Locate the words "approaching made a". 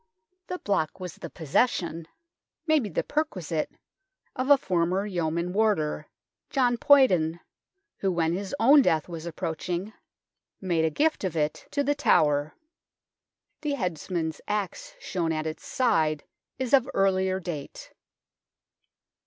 9.27-10.89